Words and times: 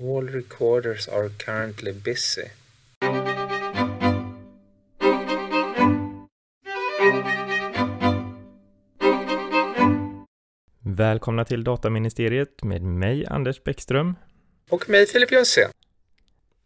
All 0.00 0.28
recorders 0.28 1.08
are 1.08 1.28
currently 1.28 1.92
busy. 1.92 2.44
Välkomna 10.80 11.44
till 11.44 11.64
Dataministeriet 11.64 12.62
med 12.62 12.82
mig 12.82 13.26
Anders 13.26 13.62
Bäckström. 13.62 14.14
Och 14.70 14.88
mig 14.88 15.06
Filip 15.06 15.32
Jonsson. 15.32 15.64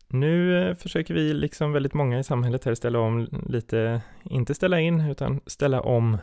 Nu 0.09 0.63
eh, 0.69 0.77
försöker 0.77 1.15
vi, 1.15 1.35
liksom 1.35 1.73
väldigt 1.73 1.95
många 1.95 2.19
i 2.19 2.25
samhället 2.25 2.65
här, 2.65 2.75
ställa 2.75 2.99
om 2.99 3.29
lite, 3.49 4.01
inte 4.25 4.55
ställa 4.55 4.81
in, 4.81 5.01
utan 5.01 5.41
ställa 5.47 5.81
om 5.81 6.19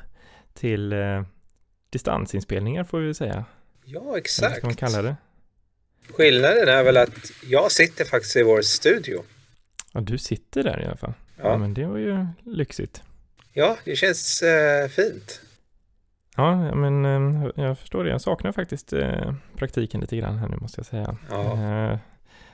till 0.54 0.94
eh, 0.94 1.24
distansinspelningar 1.90 2.84
får 2.84 3.00
vi 3.00 3.14
säga. 3.14 3.46
Ja, 3.84 4.02
Vad 4.04 4.18
exakt. 4.18 4.58
ska 4.58 4.68
man 4.68 4.76
kalla 4.76 5.02
det? 5.02 5.16
Skillnaden 6.14 6.68
är 6.70 6.84
väl 6.84 6.98
att 6.98 7.32
jag 7.50 7.72
sitter 7.72 8.06
faktiskt 8.06 8.36
i 8.36 8.44
vår 8.44 8.62
studio. 8.62 9.24
Ja, 9.94 10.02
du 10.02 10.18
sitter 10.18 10.64
där 10.64 10.82
i 10.82 10.86
alla 10.86 10.98
fall. 10.98 11.14
Ja, 11.38 11.44
Ja, 11.50 11.58
men 11.58 11.74
det 11.74 11.86
var 11.86 11.98
ju 11.98 12.26
lyxigt. 12.46 13.04
ja 13.54 13.78
det 13.86 13.96
känns 13.96 14.42
eh, 14.42 14.88
fint. 14.88 15.42
Ja, 16.36 16.76
men 16.76 17.06
eh, 17.06 17.50
jag 17.56 17.80
förstår 17.80 18.04
det. 18.04 18.10
Jag 18.10 18.22
saknar 18.22 18.52
faktiskt 18.52 18.94
eh, 18.94 19.34
praktiken 19.58 20.02
lite 20.02 20.18
grann 20.18 20.38
här 20.38 20.48
nu 20.48 20.58
måste 20.58 20.80
jag 20.80 20.86
säga. 20.86 21.18
Ja. 21.30 21.52
Eh, 21.54 21.98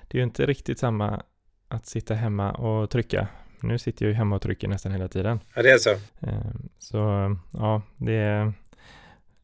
det 0.08 0.18
är 0.18 0.20
ju 0.20 0.24
inte 0.24 0.46
riktigt 0.46 0.80
samma 0.80 1.24
att 1.68 1.86
sitta 1.86 2.14
hemma 2.14 2.52
och 2.52 2.90
trycka. 2.90 3.28
Nu 3.62 3.78
sitter 3.80 4.06
jag 4.06 4.10
ju 4.12 4.16
hemma 4.16 4.36
och 4.36 4.42
trycker 4.42 4.68
nästan 4.68 4.92
hela 4.92 5.08
tiden. 5.08 5.40
Ja, 5.54 5.62
det 5.62 5.70
är 5.72 5.78
så. 5.78 5.90
Eh, 6.22 6.52
Så 6.80 6.98
ja, 7.54 7.82
det 7.98 8.14
är... 8.14 8.54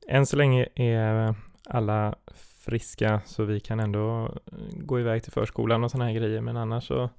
Än 0.09 0.25
så 0.25 0.35
länge 0.37 0.67
är 0.75 1.35
alla 1.65 2.15
friska 2.61 3.21
så 3.25 3.43
vi 3.43 3.59
kan 3.59 3.79
ändå 3.79 4.37
gå 4.71 4.99
iväg 4.99 5.23
till 5.23 5.31
förskolan 5.31 5.83
och 5.83 5.91
sådana 5.91 6.05
här 6.05 6.19
grejer. 6.19 6.41
Men 6.41 6.57
annars 6.57 6.87
så 6.87 7.09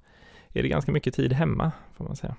är 0.53 0.63
det 0.63 0.69
ganska 0.69 0.91
mycket 0.91 1.13
tid 1.13 1.33
hemma 1.33 1.71
får 1.97 2.05
man 2.05 2.15
säga. 2.15 2.35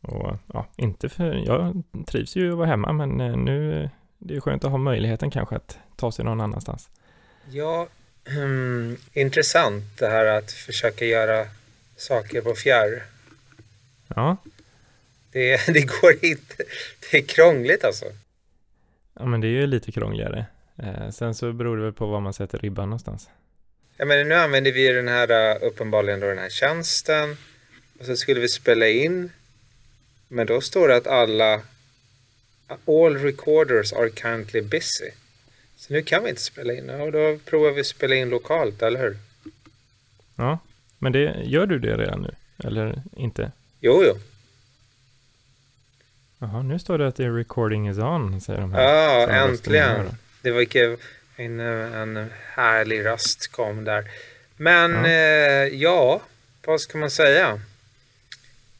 Och 0.00 0.36
ja, 0.52 0.66
inte 0.76 1.08
för... 1.08 1.34
Jag 1.34 1.82
trivs 2.06 2.36
ju 2.36 2.52
att 2.52 2.58
vara 2.58 2.66
hemma 2.66 2.92
men 2.92 3.20
eh, 3.20 3.36
nu 3.36 3.90
det 4.18 4.36
är 4.36 4.40
skönt 4.40 4.64
att 4.64 4.70
ha 4.70 4.78
möjligheten 4.78 5.30
kanske 5.30 5.56
att 5.56 5.78
ta 5.96 6.12
sig 6.12 6.24
någon 6.24 6.40
annanstans. 6.40 6.90
Ja, 7.50 7.88
hmm, 8.28 8.96
intressant 9.12 9.84
det 9.98 10.06
här 10.06 10.26
att 10.26 10.52
försöka 10.52 11.04
göra 11.04 11.46
saker 11.96 12.40
på 12.40 12.54
fjärr. 12.54 13.02
Ja, 14.14 14.36
Det, 15.32 15.66
det 15.74 16.00
går 16.00 16.24
inte. 16.24 16.64
Det 17.10 17.18
är 17.18 17.22
krångligt 17.22 17.84
alltså. 17.84 18.04
ja 19.14 19.26
men 19.26 19.40
det 19.40 19.46
är 19.46 19.50
ju 19.50 19.66
lite 19.66 19.92
krångligare. 19.92 20.46
Eh, 20.78 21.10
sen 21.10 21.34
så 21.34 21.52
beror 21.52 21.76
det 21.76 21.82
väl 21.82 21.92
på 21.92 22.06
var 22.06 22.20
man 22.20 22.32
sätter 22.32 22.58
ribban 22.58 22.90
någonstans. 22.90 23.28
Jag 23.96 24.08
menar, 24.08 24.24
nu 24.24 24.34
använder 24.34 24.72
vi 24.72 24.92
den 24.92 25.08
här, 25.08 25.56
uh, 25.56 25.66
uppenbarligen 25.68 26.20
då 26.20 26.26
den 26.26 26.38
här 26.38 26.50
tjänsten. 26.50 27.36
Och 28.00 28.06
så 28.06 28.16
skulle 28.16 28.40
vi 28.40 28.48
spela 28.48 28.88
in. 28.88 29.30
Men 30.28 30.46
då 30.46 30.60
står 30.60 30.88
det 30.88 30.96
att 30.96 31.06
alla, 31.06 31.60
all 32.86 33.16
recorders 33.16 33.92
are 33.92 34.10
currently 34.10 34.60
busy. 34.60 35.10
Så 35.76 35.92
nu 35.92 36.02
kan 36.02 36.22
vi 36.22 36.30
inte 36.30 36.42
spela 36.42 36.72
in. 36.72 36.90
Och 36.90 37.12
då 37.12 37.38
provar 37.44 37.70
vi 37.70 37.84
spela 37.84 38.14
in 38.14 38.28
lokalt, 38.28 38.82
eller 38.82 39.00
hur? 39.00 39.18
Ja, 40.36 40.58
men 40.98 41.12
det, 41.12 41.42
gör 41.44 41.66
du 41.66 41.78
det 41.78 41.96
redan 41.96 42.22
nu? 42.22 42.34
Eller 42.68 43.02
inte? 43.16 43.52
Jo, 43.80 44.04
jo. 44.04 44.18
Jaha, 46.38 46.62
nu 46.62 46.78
står 46.78 46.98
det 46.98 47.08
att 47.08 47.20
är 47.20 47.30
recording 47.30 47.88
is 47.88 47.98
on, 47.98 48.40
säger 48.40 48.60
de 48.60 48.72
här. 48.72 48.82
Ja, 48.82 49.28
äntligen. 49.28 50.16
Det 50.44 50.50
var 50.50 50.66
en, 51.36 51.60
en 51.60 52.30
härlig 52.54 53.04
röst 53.04 53.48
kom 53.48 53.84
där. 53.84 54.10
Men 54.56 54.92
Ja. 54.92 55.06
Eh, 55.06 55.68
ja, 55.68 56.22
vad 56.64 56.80
ska 56.80 56.98
man 56.98 57.10
säga? 57.10 57.60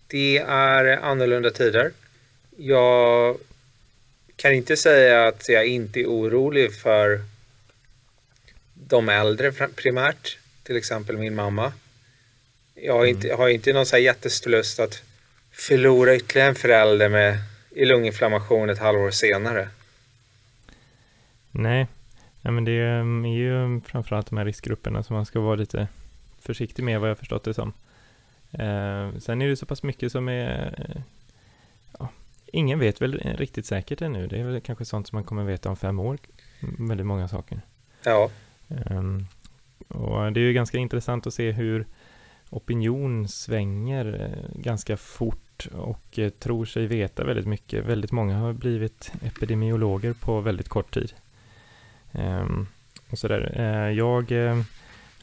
Det 0.07 0.39
är 0.49 0.85
annorlunda 0.85 1.51
tider. 1.51 1.93
Jag 2.57 3.39
kan 4.37 4.53
inte 4.53 4.77
säga 4.77 5.27
att 5.27 5.49
jag 5.49 5.67
inte 5.67 6.01
är 6.01 6.07
orolig 6.07 6.75
för 6.75 7.21
de 8.75 9.09
äldre 9.09 9.53
primärt. 9.53 10.39
Till 10.63 10.77
exempel 10.77 11.17
min 11.17 11.35
mamma. 11.35 11.73
Jag 12.75 12.95
har 12.95 13.07
inte, 13.07 13.27
jag 13.29 13.37
har 13.37 13.49
inte 13.49 13.73
någon 13.73 13.87
så 13.87 13.97
här 13.97 14.03
jättestor 14.03 14.51
lust 14.51 14.81
att 14.81 15.03
förlora 15.53 16.17
ytterligare 16.17 16.49
en 16.49 16.55
förälder 16.55 17.09
med 17.09 17.39
i 17.71 17.85
lunginflammation 17.85 18.71
ett 18.71 18.79
halvår 18.79 19.11
senare. 19.11 19.69
Nej, 21.55 21.87
Nej 22.43 22.53
men 22.53 22.65
det 22.65 22.73
är 22.73 23.27
ju 23.27 23.81
framförallt 23.81 24.27
de 24.27 24.37
här 24.39 24.45
riskgrupperna 24.45 25.03
som 25.03 25.17
man 25.17 25.27
ska 25.27 25.41
vara 25.41 25.55
lite 25.57 25.89
försiktig 26.39 26.83
med 26.83 27.01
vad 27.01 27.11
jag 27.11 27.19
förstått 27.19 27.45
det 27.45 27.55
som. 27.55 27.73
Eh, 28.53 29.19
sen 29.19 29.43
är 29.43 29.49
det 29.49 29.57
så 29.57 29.67
pass 29.67 29.83
mycket 29.83 30.13
som 30.13 30.29
är... 30.29 30.75
eh, 30.97 31.03
Ja, 31.99 32.09
ingen 32.47 32.79
vet 32.79 33.03
väl 33.03 33.19
riktigt 33.39 33.67
säkert 33.67 34.03
ännu. 34.03 34.27
Det 34.27 34.41
är 34.41 34.45
väl 34.45 34.61
kanske 34.61 34.85
sånt 34.85 35.07
som 35.09 35.17
man 35.17 35.25
kommer 35.25 35.45
veta 35.45 35.69
om 35.71 35.77
fem 35.77 35.99
år. 36.01 36.19
M- 36.63 36.89
Väldigt 36.89 37.07
många 37.07 37.29
saker. 37.29 37.61
Ja, 38.05 38.31
Ehm, 38.87 39.27
och 39.89 40.33
det 40.33 40.41
är 40.41 40.45
ju 40.45 40.53
ganska 40.53 40.79
intressant 40.79 41.27
att 41.27 41.35
se 41.35 41.53
hur 41.53 41.87
opinion 42.51 43.29
svänger 43.29 44.21
eh, 44.21 44.61
ganska 44.63 44.97
fort 44.97 45.69
och 45.73 46.19
eh, 46.19 46.31
tror 46.31 46.65
sig 46.65 46.87
veta 46.87 47.25
väldigt 47.25 47.47
mycket. 47.47 47.85
Väldigt 47.85 48.13
många 48.13 48.37
har 48.39 48.53
blivit 48.53 49.13
epidemiologer 49.23 50.13
på 50.13 50.41
väldigt 50.41 50.69
kort 50.69 50.95
tid. 50.95 51.13
Ehm, 52.15 52.67
och 53.11 53.19
sådär. 53.19 53.53
Eh, 53.57 53.91
jag 53.97 54.33
eh, 54.33 54.61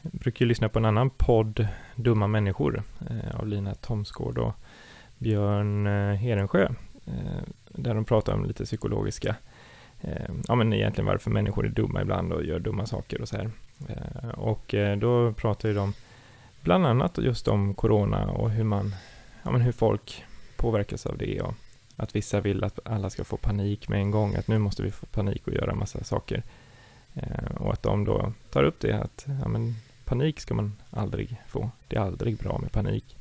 brukar 0.02 0.44
ju 0.44 0.48
lyssna 0.48 0.68
på 0.68 0.78
en 0.78 0.84
annan 0.84 1.10
podd, 1.10 1.66
Dumma 1.94 2.26
människor, 2.26 2.82
eh, 3.10 3.40
av 3.40 3.48
Lina 3.48 3.74
Thomsgård 3.74 4.38
och 4.38 4.52
Björn 5.18 5.86
eh, 5.86 6.14
Herensjö, 6.14 6.68
eh, 7.06 7.42
där 7.68 7.94
de 7.94 8.04
pratar 8.04 8.34
om 8.34 8.44
lite 8.44 8.64
psykologiska 8.64 9.36
eh, 10.00 10.30
ja 10.48 10.54
men 10.54 10.72
egentligen 10.72 11.06
varför 11.06 11.30
människor 11.30 11.66
är 11.66 11.70
dumma 11.70 12.02
ibland 12.02 12.32
och 12.32 12.44
gör 12.44 12.58
dumma 12.58 12.86
saker 12.86 13.20
och 13.20 13.28
så 13.28 13.36
här. 13.36 13.50
Eh, 13.88 14.28
och 14.28 14.74
eh, 14.74 14.96
då 14.98 15.32
pratar 15.32 15.68
ju 15.68 15.74
de 15.74 15.92
bland 16.60 16.86
annat 16.86 17.18
just 17.18 17.48
om 17.48 17.74
corona 17.74 18.30
och 18.30 18.50
hur 18.50 18.64
man, 18.64 18.94
ja 19.42 19.50
men 19.50 19.60
hur 19.60 19.72
folk 19.72 20.24
påverkas 20.56 21.06
av 21.06 21.18
det 21.18 21.40
och 21.40 21.54
att 21.96 22.16
vissa 22.16 22.40
vill 22.40 22.64
att 22.64 22.78
alla 22.84 23.10
ska 23.10 23.24
få 23.24 23.36
panik 23.36 23.88
med 23.88 23.98
en 23.98 24.10
gång, 24.10 24.34
att 24.34 24.48
nu 24.48 24.58
måste 24.58 24.82
vi 24.82 24.90
få 24.90 25.06
panik 25.06 25.46
och 25.46 25.54
göra 25.54 25.74
massa 25.74 26.04
saker. 26.04 26.42
Eh, 27.14 27.54
och 27.56 27.72
att 27.72 27.82
de 27.82 28.04
då 28.04 28.32
tar 28.50 28.64
upp 28.64 28.80
det 28.80 28.92
att 28.92 29.26
ja, 29.42 29.48
men 29.48 29.74
panik 30.04 30.40
ska 30.40 30.54
man 30.54 30.76
aldrig 30.90 31.40
få, 31.48 31.70
det 31.88 31.96
är 31.96 32.00
aldrig 32.00 32.36
bra 32.36 32.58
med 32.58 32.72
panik. 32.72 33.16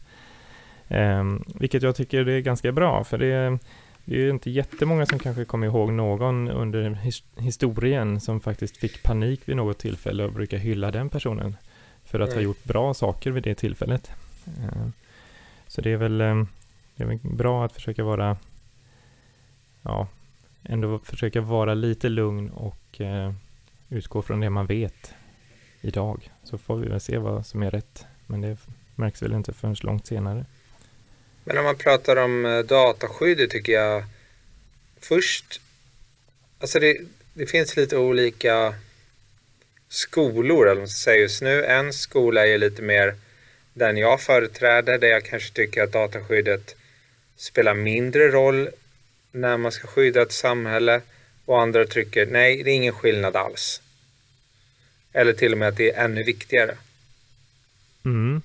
Eh, 0.87 1.23
vilket 1.55 1.83
jag 1.83 1.95
tycker 1.95 2.29
är 2.29 2.39
ganska 2.39 2.71
bra, 2.71 3.03
för 3.03 3.17
det 3.17 3.59
det 4.05 4.15
är 4.15 4.19
ju 4.19 4.29
inte 4.29 4.51
jättemånga 4.51 5.05
som 5.05 5.19
kanske 5.19 5.45
kommer 5.45 5.67
ihåg 5.67 5.93
någon 5.93 6.49
under 6.49 6.89
his 6.89 7.23
historien 7.37 8.19
som 8.19 8.39
faktiskt 8.39 8.77
fick 8.77 9.03
panik 9.03 9.41
vid 9.45 9.55
något 9.55 9.77
tillfälle 9.77 10.23
och 10.23 10.33
brukar 10.33 10.57
hylla 10.57 10.91
den 10.91 11.09
personen 11.09 11.55
för 12.03 12.19
att 12.19 12.29
ha 12.29 12.35
Nej. 12.35 12.43
gjort 12.43 12.63
bra 12.63 12.93
saker 12.93 13.31
vid 13.31 13.43
det 13.43 13.55
tillfället. 13.55 14.11
Eh, 14.45 14.87
Så 15.67 15.81
det 15.81 15.91
är 15.91 15.97
väl, 15.97 16.21
eh, 16.21 16.43
det 16.95 17.03
är 17.03 17.07
väl 17.07 17.19
bra 17.23 17.65
att 17.65 17.71
försöka 17.71 18.03
vara, 18.03 18.37
ja, 19.81 20.07
ändå 20.63 20.99
försöka 20.99 21.41
vara 21.41 21.73
lite 21.73 22.09
lugn 22.09 22.49
och 22.49 23.01
eh, 23.01 23.33
utgå 23.91 24.21
från 24.21 24.39
det 24.39 24.49
man 24.49 24.65
vet 24.65 25.13
idag. 25.81 26.31
Så 26.43 26.57
får 26.57 26.77
vi 26.77 26.89
väl 26.89 26.99
se 26.99 27.17
vad 27.17 27.45
som 27.45 27.63
är 27.63 27.71
rätt. 27.71 28.05
Men 28.27 28.41
det 28.41 28.57
märks 28.95 29.21
väl 29.21 29.33
inte 29.33 29.53
förrän 29.53 29.75
långt 29.81 30.07
senare. 30.07 30.45
Men 31.43 31.57
om 31.57 31.63
man 31.63 31.77
pratar 31.77 32.15
om 32.15 32.45
eh, 32.45 32.59
dataskyddet 32.59 33.49
tycker 33.49 33.73
jag 33.73 34.03
först, 34.99 35.61
alltså 36.59 36.79
det, 36.79 36.97
det 37.33 37.45
finns 37.45 37.77
lite 37.77 37.97
olika 37.97 38.75
skolor, 39.89 40.65
eller 40.65 40.75
vad 40.75 40.77
man 40.77 40.87
ska 40.87 41.03
säga 41.03 41.21
just 41.21 41.41
nu. 41.41 41.65
En 41.65 41.93
skola 41.93 42.47
är 42.47 42.57
lite 42.57 42.81
mer 42.81 43.15
den 43.73 43.97
jag 43.97 44.21
företräder, 44.21 44.97
där 44.97 45.07
jag 45.07 45.25
kanske 45.25 45.53
tycker 45.53 45.83
att 45.83 45.91
dataskyddet 45.91 46.75
spelar 47.35 47.73
mindre 47.73 48.27
roll 48.27 48.69
när 49.31 49.57
man 49.57 49.71
ska 49.71 49.87
skydda 49.87 50.21
ett 50.21 50.31
samhälle 50.31 51.01
och 51.51 51.61
andra 51.61 51.85
tycker 51.85 52.25
nej, 52.25 52.63
det 52.63 52.71
är 52.71 52.75
ingen 52.75 52.93
skillnad 52.93 53.35
alls. 53.35 53.81
Eller 55.13 55.33
till 55.33 55.51
och 55.51 55.57
med 55.57 55.67
att 55.67 55.77
det 55.77 55.91
är 55.91 56.05
ännu 56.05 56.23
viktigare. 56.23 56.77
Mm. 58.05 58.41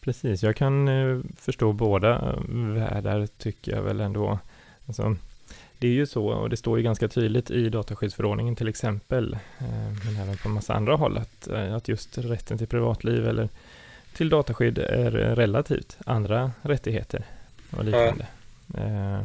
Precis, 0.00 0.42
jag 0.42 0.56
kan 0.56 0.88
eh, 0.88 1.20
förstå 1.38 1.72
båda 1.72 2.14
eh, 2.14 2.54
världar 2.72 3.26
tycker 3.38 3.72
jag 3.72 3.82
väl 3.82 4.00
ändå. 4.00 4.38
Alltså, 4.86 5.16
det 5.78 5.86
är 5.86 5.92
ju 5.92 6.06
så, 6.06 6.26
och 6.26 6.50
det 6.50 6.56
står 6.56 6.78
ju 6.78 6.84
ganska 6.84 7.08
tydligt 7.08 7.50
i 7.50 7.68
dataskyddsförordningen 7.68 8.56
till 8.56 8.68
exempel, 8.68 9.32
eh, 9.58 10.04
men 10.04 10.16
även 10.22 10.36
på 10.36 10.48
en 10.48 10.54
massa 10.54 10.74
andra 10.74 10.96
håll, 10.96 11.18
att, 11.18 11.48
att 11.48 11.88
just 11.88 12.18
rätten 12.18 12.58
till 12.58 12.66
privatliv 12.66 13.28
eller 13.28 13.48
till 14.12 14.28
dataskydd 14.28 14.78
är 14.78 15.10
relativt 15.10 15.96
andra 16.06 16.52
rättigheter 16.62 17.24
och 17.70 17.84
liknande. 17.84 18.26
Eh, 18.78 19.22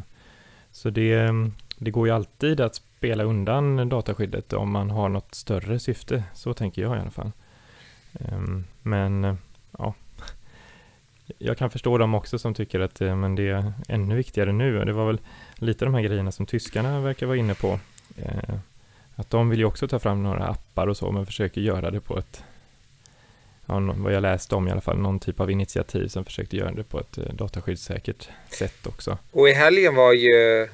Så 0.72 0.90
det, 0.90 1.32
det 1.78 1.92
går 1.92 2.08
ju 2.08 2.14
alltid 2.14 2.62
att 2.62 2.82
spela 3.00 3.24
undan 3.24 3.90
dataskyddet 3.90 4.54
om 4.54 4.72
man 4.72 4.92
har 4.92 5.10
något 5.10 5.36
större 5.36 5.80
syfte, 5.80 6.24
så 6.34 6.54
tänker 6.54 6.82
jag 6.82 6.98
i 6.98 7.00
alla 7.00 7.12
fall. 7.12 7.32
Ehm, 8.14 8.66
men 8.82 9.38
ja, 9.78 9.94
jag 11.38 11.58
kan 11.58 11.70
förstå 11.70 11.98
dem 11.98 12.16
också 12.16 12.40
som 12.40 12.54
tycker 12.54 12.80
att 12.80 13.02
eh, 13.02 13.16
men 13.16 13.36
det 13.36 13.50
är 13.50 13.74
ännu 13.88 14.16
viktigare 14.16 14.52
nu. 14.52 14.86
Det 14.86 14.94
var 14.94 15.08
väl 15.08 15.20
lite 15.56 15.86
de 15.86 15.94
här 15.94 16.02
grejerna 16.02 16.32
som 16.32 16.46
tyskarna 16.46 17.02
verkar 17.02 17.26
vara 17.26 17.38
inne 17.38 17.56
på. 17.56 17.80
Eh, 18.18 18.56
att 19.16 19.30
de 19.30 19.50
vill 19.50 19.60
ju 19.60 19.66
också 19.66 19.88
ta 19.88 20.00
fram 20.00 20.24
några 20.24 20.48
appar 20.48 20.88
och 20.88 20.98
så, 20.98 21.12
men 21.12 21.26
försöker 21.26 21.62
göra 21.62 21.92
det 21.92 22.02
på 22.02 22.20
ett 22.20 22.44
ja, 23.66 23.80
vad 23.80 24.14
jag 24.14 24.22
läste 24.22 24.56
om 24.56 24.68
i 24.68 24.72
alla 24.72 24.82
fall, 24.82 24.98
någon 24.98 25.20
typ 25.20 25.40
av 25.40 25.52
initiativ 25.52 26.08
som 26.08 26.26
försökte 26.26 26.58
göra 26.58 26.72
det 26.72 26.84
på 26.84 27.00
ett 27.00 27.18
eh, 27.18 27.24
dataskyddssäkert 27.24 28.30
sätt 28.50 28.88
också. 28.88 29.18
Och 29.32 29.50
i 29.50 29.54
helgen 29.54 29.96
var 29.96 30.14
ju 30.14 30.68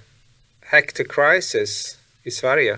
Hack 0.60 0.94
to 0.94 1.04
Crisis 1.10 2.00
i 2.26 2.32
Sverige. 2.32 2.78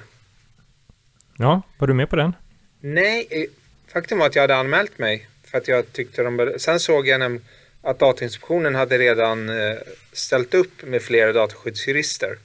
Ja, 1.38 1.61
var 1.77 1.88
du 1.88 1.94
med 1.94 2.09
på 2.09 2.15
den? 2.15 2.35
Nej, 2.79 3.47
faktum 3.88 4.19
var 4.19 4.25
att 4.25 4.35
jag 4.35 4.44
hade 4.44 4.55
anmält 4.55 4.97
mig 4.97 5.27
för 5.44 5.57
att 5.57 5.67
jag 5.67 5.94
tyckte 5.94 6.23
de 6.23 6.53
Sen 6.57 6.79
såg 6.79 7.07
jag 7.07 7.41
att 7.81 7.99
Datainspektionen 7.99 8.75
hade 8.75 8.97
redan 8.97 9.49
eh, 9.49 9.77
ställt 10.11 10.53
upp 10.53 10.83
med 10.83 11.01
flera 11.01 11.33
dataskyddsjurister. 11.33 12.38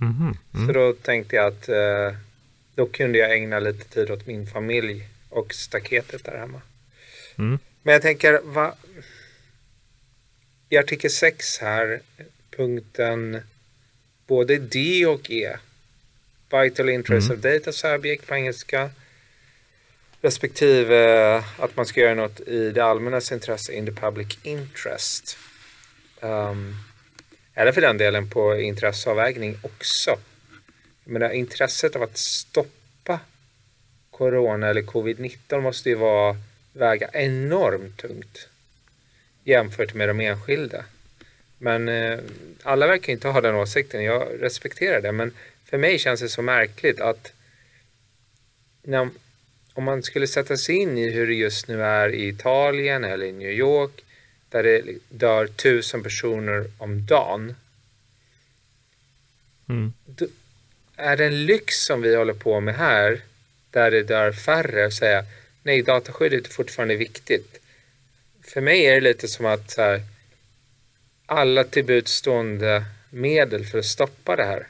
Mm 0.00 0.12
-hmm. 0.12 0.36
mm. 0.54 0.66
Så 0.66 0.72
då 0.72 0.92
tänkte 0.92 1.36
jag 1.36 1.46
att 1.46 1.68
eh, 1.68 2.18
då 2.74 2.86
kunde 2.86 3.18
jag 3.18 3.32
ägna 3.32 3.58
lite 3.58 3.88
tid 3.88 4.10
åt 4.10 4.26
min 4.26 4.46
familj 4.46 5.08
och 5.28 5.54
staketet 5.54 6.24
där 6.24 6.38
hemma. 6.38 6.60
Mm. 7.38 7.58
Men 7.82 7.92
jag 7.92 8.02
tänker, 8.02 8.40
va, 8.44 8.74
i 10.68 10.76
artikel 10.78 11.10
6 11.10 11.58
här, 11.58 12.00
punkten 12.56 13.40
både 14.26 14.58
D 14.58 15.06
och 15.06 15.30
E, 15.30 15.56
Vital 16.62 16.88
Interest 16.88 17.30
mm. 17.30 17.38
of 17.38 17.42
Data 17.42 17.72
Subject 17.72 18.26
på 18.26 18.34
engelska, 18.34 18.90
respektive 20.22 21.36
att 21.58 21.76
man 21.76 21.86
ska 21.86 22.00
göra 22.00 22.14
något 22.14 22.40
i 22.40 22.70
det 22.70 22.84
allmännas 22.84 23.32
intresse, 23.32 23.72
in 23.72 23.86
the 23.86 23.92
public 23.92 24.38
interest. 24.42 25.38
Um, 26.20 26.74
eller 27.54 27.72
för 27.72 27.80
den 27.80 27.98
delen 27.98 28.30
på 28.30 28.56
intresseavvägning 28.60 29.58
också. 29.62 30.16
Men 31.04 31.32
intresset 31.32 31.96
av 31.96 32.02
att 32.02 32.18
stoppa 32.18 33.20
corona 34.10 34.68
eller 34.68 34.82
covid-19 34.82 35.60
måste 35.60 35.88
ju 35.88 35.94
vara 35.94 36.36
väga 36.72 37.08
enormt 37.12 37.96
tungt 37.96 38.48
jämfört 39.44 39.94
med 39.94 40.08
de 40.08 40.20
enskilda. 40.20 40.84
Men 41.58 41.88
eh, 41.88 42.18
alla 42.62 42.86
verkar 42.86 43.12
inte 43.12 43.28
ha 43.28 43.40
den 43.40 43.54
åsikten. 43.54 44.04
Jag 44.04 44.28
respekterar 44.40 45.00
det. 45.00 45.12
Men 45.12 45.32
för 45.64 45.78
mig 45.78 45.98
känns 45.98 46.20
det 46.20 46.28
så 46.28 46.42
märkligt 46.42 47.00
att 47.00 47.32
när, 48.82 49.08
om 49.72 49.84
man 49.84 50.02
skulle 50.02 50.26
sätta 50.26 50.56
sig 50.56 50.74
in 50.74 50.98
i 50.98 51.10
hur 51.10 51.26
det 51.26 51.34
just 51.34 51.68
nu 51.68 51.82
är 51.82 52.08
i 52.08 52.28
Italien 52.28 53.04
eller 53.04 53.26
i 53.26 53.32
New 53.32 53.52
York 53.52 54.04
där 54.48 54.62
det 54.62 54.84
dör 55.08 55.46
tusen 55.46 56.02
personer 56.02 56.70
om 56.78 57.06
dagen. 57.06 57.54
Mm. 59.68 59.92
är 60.96 61.16
det 61.16 61.26
en 61.26 61.46
lyx 61.46 61.84
som 61.84 62.02
vi 62.02 62.16
håller 62.16 62.34
på 62.34 62.60
med 62.60 62.74
här 62.74 63.20
där 63.70 63.90
det 63.90 64.02
dör 64.02 64.32
färre 64.32 64.86
och 64.86 64.92
säga 64.92 65.24
nej, 65.62 65.82
dataskyddet 65.82 66.46
är 66.46 66.50
fortfarande 66.50 66.96
viktigt. 66.96 67.60
För 68.42 68.60
mig 68.60 68.86
är 68.86 68.94
det 68.94 69.00
lite 69.00 69.28
som 69.28 69.46
att 69.46 69.70
så 69.70 69.82
här, 69.82 70.02
alla 71.26 71.64
tillbudstående 71.64 72.84
medel 73.10 73.66
för 73.66 73.78
att 73.78 73.84
stoppa 73.84 74.36
det 74.36 74.44
här. 74.44 74.66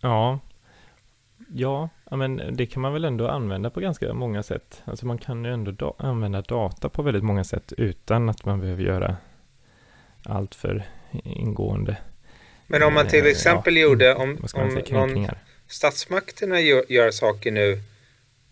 Ja. 0.00 0.40
Ja, 1.54 1.88
men 2.10 2.56
det 2.56 2.66
kan 2.66 2.82
man 2.82 2.92
väl 2.92 3.04
ändå 3.04 3.28
använda 3.28 3.70
på 3.70 3.80
ganska 3.80 4.14
många 4.14 4.42
sätt. 4.42 4.82
Alltså 4.84 5.06
man 5.06 5.18
kan 5.18 5.44
ju 5.44 5.52
ändå 5.52 5.70
da 5.70 5.94
använda 5.98 6.42
data 6.42 6.88
på 6.88 7.02
väldigt 7.02 7.24
många 7.24 7.44
sätt 7.44 7.72
utan 7.76 8.28
att 8.28 8.44
man 8.44 8.60
behöver 8.60 8.82
göra 8.82 9.16
allt 10.22 10.54
för 10.54 10.82
ingående. 11.24 11.96
Men 12.66 12.82
om 12.82 12.94
man 12.94 13.08
till 13.08 13.24
eh, 13.24 13.30
exempel 13.30 13.76
ja, 13.76 13.82
gjorde, 13.82 14.14
om, 14.14 14.38
om 14.54 14.80
någon, 14.90 15.28
statsmakterna 15.68 16.60
gör, 16.60 16.84
gör 16.88 17.10
saker 17.10 17.50
nu 17.50 17.82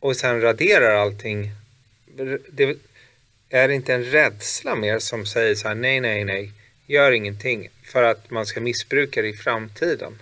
och 0.01 0.17
sen 0.17 0.41
raderar 0.41 0.95
allting. 0.95 1.51
Det 2.53 2.77
är 3.51 3.69
inte 3.69 3.95
en 3.95 4.05
rädsla 4.05 4.75
mer 4.75 4.99
som 4.99 5.27
säger 5.27 5.55
så 5.55 5.69
här 5.69 5.75
nej, 5.75 6.01
nej, 6.01 6.25
nej, 6.25 6.53
gör 6.87 7.13
ingenting 7.13 7.69
för 7.83 8.03
att 8.03 8.31
man 8.31 8.47
ska 8.47 8.61
missbruka 8.61 9.23
det 9.23 9.29
i 9.29 9.37
framtiden. 9.37 10.19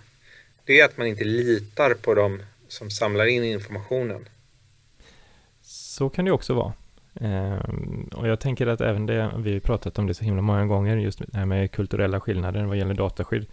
Det 0.64 0.81
är 0.81 0.84
att 0.84 0.96
man 0.96 1.06
inte 1.06 1.25
litar 1.25 1.94
på 1.94 2.14
dem 2.14 2.43
som 2.69 2.90
samlar 2.90 3.26
in 3.26 3.44
informationen. 3.44 4.28
Så 5.62 6.08
kan 6.08 6.25
det 6.25 6.32
också 6.32 6.55
vara. 6.55 6.72
Ehm, 7.20 8.08
och 8.12 8.28
jag 8.28 8.40
tänker 8.40 8.66
att 8.66 8.81
även 8.81 9.06
det, 9.06 9.31
vi 9.38 9.52
har 9.52 9.61
pratat 9.61 9.99
om 9.99 10.06
det 10.06 10.14
så 10.14 10.25
himla 10.25 10.43
många 10.43 10.66
gånger, 10.66 10.96
just 10.96 11.19
det 11.19 11.38
här 11.38 11.44
med 11.44 11.72
kulturella 11.72 12.20
skillnader 12.20 12.64
vad 12.64 12.76
gäller 12.76 12.94
dataskydd. 12.94 13.46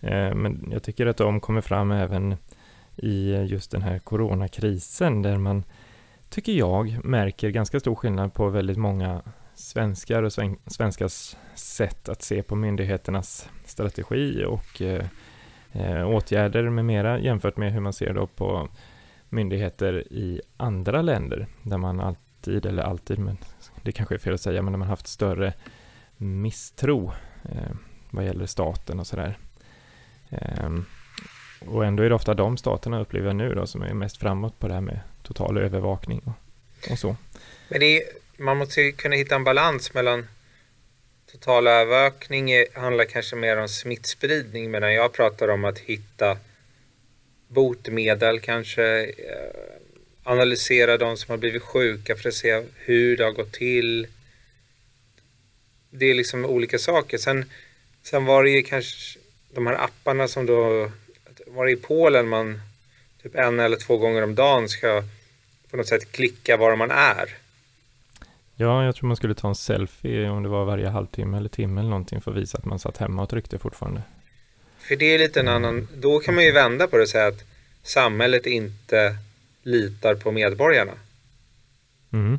Ehm, 0.00 0.38
men 0.38 0.68
jag 0.72 0.82
tycker 0.82 1.06
att 1.06 1.16
de 1.16 1.40
kommer 1.40 1.60
fram 1.60 1.90
även 1.90 2.36
i 2.96 3.32
just 3.32 3.70
den 3.70 3.82
här 3.82 3.98
coronakrisen 3.98 5.22
där 5.22 5.38
man, 5.38 5.64
tycker 6.30 6.52
jag, 6.52 7.04
märker 7.04 7.50
ganska 7.50 7.80
stor 7.80 7.94
skillnad 7.94 8.34
på 8.34 8.48
väldigt 8.48 8.78
många 8.78 9.22
svenskar 9.54 10.22
och 10.22 10.32
svenskars 10.66 11.36
sätt 11.54 12.08
att 12.08 12.22
se 12.22 12.42
på 12.42 12.56
myndigheternas 12.56 13.48
strategi 13.64 14.44
och 14.44 14.82
eh, 14.82 15.04
eh, 15.72 16.08
åtgärder 16.08 16.70
med 16.70 16.84
mera 16.84 17.18
jämfört 17.18 17.56
med 17.56 17.72
hur 17.72 17.80
man 17.80 17.92
ser 17.92 18.14
då 18.14 18.26
på 18.26 18.68
myndigheter 19.28 20.12
i 20.12 20.40
andra 20.56 21.02
länder 21.02 21.46
där 21.62 21.78
man 21.78 22.00
alltid, 22.00 22.66
eller 22.66 22.82
alltid, 22.82 23.18
men 23.18 23.38
det 23.82 23.92
kanske 23.92 24.14
är 24.14 24.18
fel 24.18 24.34
att 24.34 24.40
säga, 24.40 24.62
men 24.62 24.72
där 24.72 24.78
man 24.78 24.88
haft 24.88 25.06
större 25.06 25.52
misstro 26.16 27.12
eh, 27.44 27.72
vad 28.10 28.24
gäller 28.24 28.46
staten 28.46 29.00
och 29.00 29.06
sådär. 29.06 29.38
Eh, 30.30 30.70
och 31.66 31.84
ändå 31.84 32.02
är 32.02 32.08
det 32.08 32.14
ofta 32.14 32.34
de 32.34 32.56
staterna 32.56 33.00
upplever 33.00 33.26
jag 33.26 33.36
nu 33.36 33.54
då 33.54 33.66
som 33.66 33.82
är 33.82 33.94
mest 33.94 34.16
framåt 34.16 34.58
på 34.58 34.68
det 34.68 34.74
här 34.74 34.80
med 34.80 35.00
total 35.22 35.58
övervakning 35.58 36.22
och, 36.24 36.92
och 36.92 36.98
så. 36.98 37.16
Men 37.68 37.80
det, 37.80 38.02
man 38.38 38.56
måste 38.56 38.80
ju 38.80 38.92
kunna 38.92 39.16
hitta 39.16 39.34
en 39.34 39.44
balans 39.44 39.94
mellan 39.94 40.26
total 41.32 41.66
överökning 41.66 42.50
handlar 42.74 43.04
kanske 43.04 43.36
mer 43.36 43.56
om 43.56 43.68
smittspridning 43.68 44.70
medan 44.70 44.94
jag 44.94 45.12
pratar 45.12 45.48
om 45.48 45.64
att 45.64 45.78
hitta 45.78 46.38
botemedel 47.48 48.40
kanske 48.40 49.04
eh, 49.04 49.72
analysera 50.22 50.98
de 50.98 51.16
som 51.16 51.30
har 51.30 51.38
blivit 51.38 51.62
sjuka 51.62 52.16
för 52.16 52.28
att 52.28 52.34
se 52.34 52.62
hur 52.76 53.16
det 53.16 53.24
har 53.24 53.32
gått 53.32 53.52
till. 53.52 54.06
Det 55.90 56.10
är 56.10 56.14
liksom 56.14 56.44
olika 56.44 56.78
saker. 56.78 57.18
Sen, 57.18 57.50
sen 58.02 58.24
var 58.24 58.44
det 58.44 58.50
ju 58.50 58.62
kanske 58.62 59.18
de 59.50 59.66
här 59.66 59.84
apparna 59.84 60.28
som 60.28 60.46
då 60.46 60.90
var 61.46 61.66
det 61.66 61.72
i 61.72 61.76
Polen 61.76 62.28
man 62.28 62.60
typ 63.22 63.34
en 63.34 63.60
eller 63.60 63.76
två 63.76 63.96
gånger 63.96 64.22
om 64.22 64.34
dagen 64.34 64.68
ska 64.68 65.02
på 65.70 65.76
något 65.76 65.88
sätt 65.88 66.12
klicka 66.12 66.56
var 66.56 66.76
man 66.76 66.90
är. 66.90 67.41
Ja, 68.56 68.84
jag 68.84 68.96
tror 68.96 69.08
man 69.08 69.16
skulle 69.16 69.34
ta 69.34 69.48
en 69.48 69.54
selfie 69.54 70.30
om 70.30 70.42
det 70.42 70.48
var 70.48 70.64
varje 70.64 70.88
halvtimme 70.88 71.36
eller 71.36 71.48
timme 71.48 71.80
eller 71.80 71.90
någonting 71.90 72.20
för 72.20 72.30
att 72.30 72.36
visa 72.36 72.58
att 72.58 72.64
man 72.64 72.78
satt 72.78 72.96
hemma 72.96 73.22
och 73.22 73.28
tryckte 73.28 73.58
fortfarande. 73.58 74.02
För 74.78 74.96
det 74.96 75.14
är 75.14 75.18
lite 75.18 75.40
en 75.40 75.48
annan, 75.48 75.88
då 75.96 76.18
kan 76.18 76.34
man 76.34 76.44
ju 76.44 76.52
vända 76.52 76.86
på 76.86 76.96
det 76.96 77.02
och 77.02 77.08
säga 77.08 77.26
att 77.26 77.44
samhället 77.82 78.46
inte 78.46 79.16
litar 79.62 80.14
på 80.14 80.32
medborgarna. 80.32 80.92
Mm. 82.12 82.38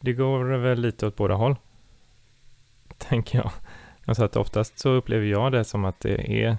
Det 0.00 0.12
går 0.12 0.44
väl 0.44 0.80
lite 0.80 1.06
åt 1.06 1.16
båda 1.16 1.34
håll, 1.34 1.56
tänker 2.98 3.38
jag. 3.38 3.50
Alltså 4.04 4.24
att 4.24 4.36
oftast 4.36 4.78
så 4.78 4.90
upplever 4.90 5.26
jag 5.26 5.52
det 5.52 5.64
som 5.64 5.84
att 5.84 6.00
det 6.00 6.44
är 6.44 6.56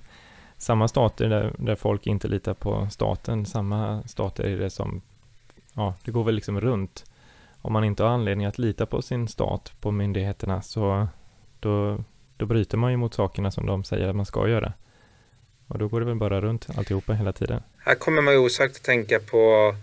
samma 0.58 0.88
stater 0.88 1.30
där, 1.30 1.54
där 1.58 1.75
folk 1.75 2.08
inte 2.08 2.28
litar 2.28 2.54
på 2.54 2.88
staten, 2.92 3.46
samma 3.46 4.04
stater 4.08 4.44
är 4.44 4.58
det 4.58 4.70
som, 4.70 5.02
ja, 5.74 5.96
det 6.06 6.12
går 6.12 6.24
väl 6.24 6.36
liksom 6.36 6.62
runt. 6.62 7.06
Om 7.65 7.74
man 7.74 7.84
inte 7.84 8.03
har 8.03 8.10
anledning 8.10 8.46
att 8.46 8.58
lita 8.58 8.86
på 8.86 9.01
sin 9.01 9.27
stat, 9.27 9.74
på 9.82 9.91
myndigheterna, 9.91 10.62
så 10.62 11.08
då, 11.60 12.03
då 12.38 12.46
bryter 12.46 12.77
man 12.77 12.91
ju 12.91 12.98
mot 12.98 13.13
sakerna 13.13 13.51
som 13.51 13.65
de 13.65 13.84
säger 13.84 14.08
att 14.08 14.15
man 14.15 14.25
ska 14.25 14.48
göra. 14.48 14.74
Och 15.67 15.77
då 15.77 15.88
går 15.88 16.00
det 16.00 16.05
väl 16.05 16.15
bara 16.15 16.41
runt 16.41 16.67
alltihopa 16.77 17.13
hela 17.13 17.34
tiden. 17.34 17.62
Här 17.77 17.96
kommer 17.96 18.22
man 18.22 18.34
ju 18.34 18.39
osökt 18.39 18.75
att 18.75 18.84
tänka 18.84 19.20
på 19.20 19.75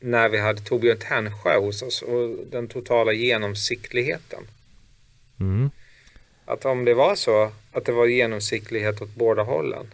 när 0.00 0.28
vi 0.28 0.40
hade 0.40 0.60
Torbjörn 0.60 0.98
Tännsjö 0.98 1.58
hos 1.60 1.82
oss 1.82 2.02
och 2.02 2.46
den 2.50 2.68
totala 2.68 3.12
genomsiktligheten. 3.12 4.42
Mm. 5.40 5.70
Att 6.44 6.64
om 6.64 6.84
det 6.84 6.94
var 6.94 7.14
så 7.14 7.52
att 7.72 7.84
det 7.84 7.92
var 7.92 8.06
genomsiktlighet 8.06 9.02
åt 9.02 9.14
båda 9.14 9.42
hållen 9.42 9.86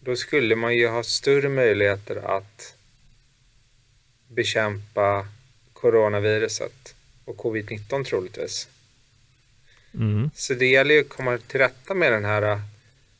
då 0.00 0.16
skulle 0.16 0.56
man 0.56 0.76
ju 0.76 0.88
ha 0.88 1.02
större 1.02 1.48
möjligheter 1.48 2.16
att 2.16 2.76
bekämpa 4.28 5.26
coronaviruset 5.80 6.94
och 7.24 7.36
covid-19 7.36 8.04
troligtvis. 8.04 8.68
Mm. 9.94 10.30
Så 10.34 10.54
det 10.54 10.66
gäller 10.66 10.94
ju 10.94 11.00
att 11.00 11.08
komma 11.08 11.38
till 11.38 11.60
rätta 11.60 11.94
med 11.94 12.12
den 12.12 12.24
här 12.24 12.60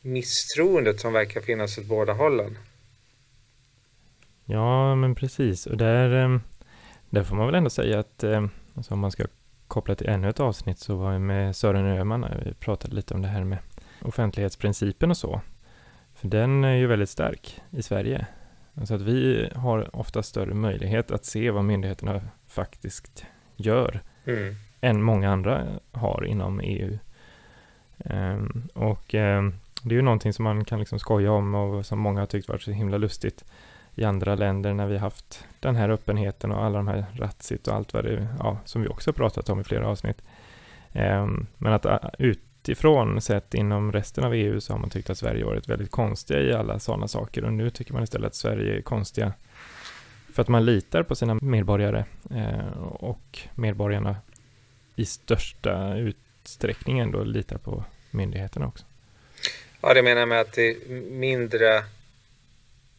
misstroendet 0.01 0.99
som 0.99 1.13
verkar 1.13 1.41
finnas 1.41 1.77
åt 1.77 1.85
båda 1.85 2.13
hållen. 2.13 2.57
Ja, 4.45 4.95
men 4.95 5.15
precis. 5.15 5.65
Och 5.65 5.77
där, 5.77 6.09
ehm, 6.09 6.41
där 7.09 7.23
får 7.23 7.35
man 7.35 7.45
väl 7.45 7.55
ändå 7.55 7.69
säga 7.69 7.99
att 7.99 8.23
ehm, 8.23 8.49
alltså 8.75 8.93
om 8.93 8.99
man 8.99 9.11
ska 9.11 9.25
koppla 9.67 9.95
till 9.95 10.09
ännu 10.09 10.29
ett 10.29 10.39
avsnitt 10.39 10.79
så 10.79 10.95
var 10.95 11.11
jag 11.11 11.21
med 11.21 11.55
Sören 11.55 11.85
Öhman, 11.85 12.25
vi 12.45 12.53
pratade 12.53 12.95
lite 12.95 13.13
om 13.13 13.21
det 13.21 13.27
här 13.27 13.43
med 13.43 13.57
offentlighetsprincipen 14.01 15.09
och 15.09 15.17
så. 15.17 15.41
För 16.15 16.27
den 16.27 16.63
är 16.63 16.75
ju 16.75 16.87
väldigt 16.87 17.09
stark 17.09 17.61
i 17.71 17.83
Sverige. 17.83 18.27
Alltså 18.73 18.93
att 18.93 19.01
vi 19.01 19.49
har 19.55 19.95
ofta 19.95 20.23
större 20.23 20.53
möjlighet 20.53 21.11
att 21.11 21.25
se 21.25 21.51
vad 21.51 21.63
myndigheterna 21.63 22.21
faktiskt 22.51 23.25
gör 23.55 23.99
mm. 24.25 24.55
än 24.81 25.03
många 25.03 25.31
andra 25.31 25.67
har 25.91 26.25
inom 26.25 26.59
EU. 26.59 26.97
Um, 27.97 28.11
ehm, 28.15 28.67
och 28.73 29.13
um, 29.13 29.53
det 29.83 29.95
är 29.95 29.97
ju 29.97 30.01
någonting 30.01 30.33
som 30.33 30.43
man 30.43 30.65
kan 30.65 30.79
liksom 30.79 30.99
skoja 30.99 31.31
om 31.31 31.55
och 31.55 31.85
som 31.85 31.99
många 31.99 32.19
har 32.19 32.27
tyckt 32.27 32.49
varit 32.49 32.61
så 32.61 32.71
himla 32.71 32.97
lustigt 32.97 33.45
i 33.95 34.03
andra 34.03 34.35
länder 34.35 34.73
när 34.73 34.87
vi 34.87 34.97
haft 34.97 35.45
den 35.59 35.75
här 35.75 35.89
öppenheten 35.89 36.51
och 36.51 36.63
alla 36.63 36.77
de 36.77 36.87
här 36.87 37.05
Ratsit 37.13 37.67
och 37.67 37.75
allt 37.75 37.93
vad 37.93 38.03
det 38.03 38.27
ja, 38.39 38.57
som 38.65 38.81
vi 38.81 38.87
också 38.87 39.13
pratat 39.13 39.49
om 39.49 39.59
i 39.59 39.63
flera 39.63 39.87
avsnitt. 39.87 40.21
Um, 40.93 41.47
men 41.57 41.73
att 41.73 41.85
uh, 41.85 41.97
utifrån 42.19 43.21
sett 43.21 43.53
inom 43.53 43.91
resten 43.91 44.23
av 44.23 44.33
EU 44.33 44.59
så 44.59 44.73
har 44.73 44.79
man 44.79 44.89
tyckt 44.89 45.09
att 45.09 45.17
Sverige 45.17 45.45
varit 45.45 45.69
väldigt 45.69 45.91
konstiga 45.91 46.39
i 46.41 46.53
alla 46.53 46.79
sådana 46.79 47.07
saker 47.07 47.43
och 47.43 47.53
nu 47.53 47.69
tycker 47.69 47.93
man 47.93 48.03
istället 48.03 48.27
att 48.27 48.35
Sverige 48.35 48.77
är 48.77 48.81
konstiga 48.81 49.33
för 50.33 50.41
att 50.41 50.47
man 50.47 50.65
litar 50.65 51.03
på 51.03 51.15
sina 51.15 51.39
medborgare 51.41 52.05
uh, 52.31 52.77
och 52.83 53.39
medborgarna 53.55 54.15
i 54.95 55.05
största 55.05 55.95
utsträckning 55.95 56.99
ändå 56.99 57.23
litar 57.23 57.57
på 57.57 57.83
myndigheterna 58.11 58.67
också. 58.67 58.85
Ja, 59.81 59.93
det 59.93 60.01
menar 60.01 60.19
jag 60.19 60.29
med 60.29 60.41
att 60.41 60.53
det 60.53 60.69
är 60.69 60.89
mindre 61.11 61.77